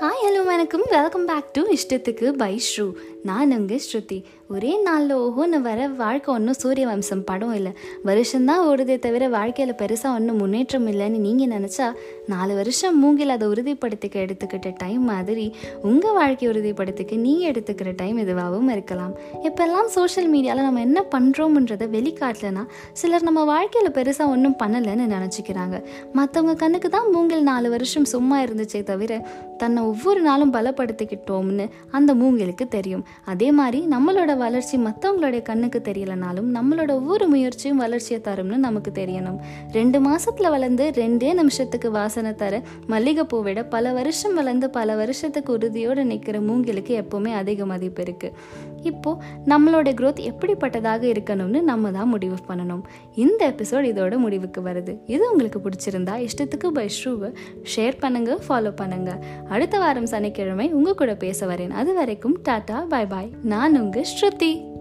Hi 0.00 0.22
hello 0.24 0.40
வணக்கம். 0.48 0.82
Welcome 0.94 1.26
back 1.28 1.52
to 1.56 1.60
இஷ்டத்துக்கு 1.74 2.26
by 2.40 2.54
ஸ்ரூ 2.64 2.84
நான் 3.28 3.52
உங்கள் 3.56 3.80
ஸ்ருதி. 3.84 4.18
ஒரே 4.54 4.72
நாளில் 4.86 5.14
ஓஹோன்னு 5.22 5.58
வர 5.66 5.86
வாழ்க்கை 6.00 6.28
ஒன்றும் 6.34 6.58
சூரிய 6.62 6.86
வம்சம் 6.88 7.22
படம் 7.28 7.54
இல்லை. 7.58 7.72
வருஷம்தான் 8.08 8.64
ஓடுதே 8.70 8.96
தவிர 9.06 9.28
வாழ்க்கையில் 9.36 9.74
பெருசாக 9.80 10.16
ஒன்றும் 10.18 10.38
முன்னேற்றம் 10.42 10.86
இல்லைன்னு 10.92 11.20
நீங்கள் 11.26 11.50
நினச்சா 11.54 11.86
நாலு 12.32 12.52
வருஷம் 12.54 12.98
மூங்கில் 13.02 13.34
அதை 13.36 13.48
உறுதிப்படுத்திக்க 13.52 14.18
எடுத்துக்கிட்ட 14.26 14.72
டைம் 14.82 15.02
மாதிரி 15.12 15.46
உங்கள் 15.90 16.16
வாழ்க்கையை 16.18 16.50
உறுதிப்படுத்திக்க 16.52 17.18
நீங்கள் 17.24 17.50
எடுத்துக்கிற 17.52 17.92
டைம் 18.02 18.20
இதுவாகவும் 18.24 18.70
இருக்கலாம். 18.76 19.14
இப்போல்லாம் 19.48 19.90
சோஷியல் 19.96 20.30
மீடியாவில் 20.34 20.68
நம்ம 20.68 20.84
என்ன 20.88 21.02
பண்ணுறோம்ன்றதை 21.16 21.88
வெளிக்காட்டலைன்னா 21.96 22.66
சிலர் 22.92 23.28
நம்ம 23.30 23.44
வாழ்க்கையில் 23.54 23.96
பெருசாக 23.98 24.34
ஒன்றும் 24.36 24.58
பண்ணலைன்னு 24.64 25.08
நினச்சிக்கிறாங்க. 25.16 25.78
மற்றவங்க 26.20 26.56
கண்ணுக்கு 26.64 26.90
தான் 26.98 27.10
மூங்கில் 27.16 27.48
நாலு 27.52 27.70
வருஷம் 27.76 28.08
சும்மா 28.14 28.38
இருந்துச்சே 28.46 28.82
தவிர 28.92 29.20
தன்னை 29.64 29.82
ஒவ்வொரு 29.86 30.20
நாளும் 30.28 30.52
பலப்படுத்திக்கிட்டோம்னு 30.56 31.66
அந்த 31.98 32.10
மூங்கிலுக்கு 32.20 32.64
தெரியும். 32.76 33.04
அதே 33.32 33.48
மாதிரி 33.58 33.80
நம்மளோட 33.94 34.30
வளர்ச்சி 34.44 34.76
மற்றவங்களுடைய 34.86 35.42
கண்ணுக்கு 35.50 35.80
தெரியலனாலும் 35.88 36.48
நம்மளோட 36.58 36.90
ஒவ்வொரு 37.00 37.26
முயற்சியும் 37.34 37.82
வளர்ச்சியை 37.84 38.20
தரும்னு 38.28 38.58
நமக்கு 38.66 38.92
தெரியணும். 39.00 39.38
ரெண்டு 39.78 40.00
மாசத்துல 40.08 40.50
வளர்ந்து 40.56 40.84
ரெண்டே 41.00 41.32
நிமிஷத்துக்கு 41.40 41.90
வாசனை 41.98 42.32
தர 42.42 42.62
மல்லிகைப்பூ 42.92 43.38
விட 43.48 43.64
பல 43.74 43.92
வருஷம் 43.98 44.36
வளர்ந்து 44.40 44.66
பல 44.78 44.96
வருஷத்துக்கு 45.02 45.52
உறுதியோடு 45.52 46.04
நிற்கிற 46.12 46.36
மூங்கிலுக்கு 46.48 46.94
எப்பவுமே 47.02 47.32
அதிக 47.42 47.66
மதிப்பு 47.72 48.02
இருக்கு. 48.06 48.30
இப்போ 48.90 49.10
நம்மளோட 49.52 49.88
க்ரோத் 50.00 50.20
எப்படிப்பட்டதாக 50.30 51.02
இருக்கணும்னு 51.14 51.60
நம்ம 51.70 51.90
தான் 51.98 52.10
முடிவு 52.14 52.36
பண்ணணும். 52.48 52.82
இந்த 53.24 53.42
எபிசோட் 53.52 53.86
இதோட 53.92 54.14
முடிவுக்கு 54.24 54.60
வருது. 54.68 54.92
இது 55.14 55.24
உங்களுக்கு 55.32 55.60
பிடிச்சிருந்தா 55.64 56.14
இஷ்டத்துக்கு 56.26 56.68
பை 56.78 56.86
ஷூவை 57.00 57.30
ஷேர் 57.74 57.96
பண்ணுங்க 58.04 58.38
ஃபாலோ 58.46 58.72
பண்ணுங்க. 58.80 59.10
அடுத்த 59.54 59.75
வாரம் 59.78 60.06
சனிக்கிழமை 60.06 60.72
உங்க 60.72 60.94
கூட 60.94 61.14
பேச 61.14 61.46
வரேன். 61.46 61.70
அது 61.70 61.94
வரைக்கும் 61.94 62.38
டாடா 62.42 62.80
பாய் 62.88 63.06
பாய். 63.06 63.30
நான் 63.42 63.80
உங்க 63.80 64.04
ஸ்ருதி. 64.14 64.74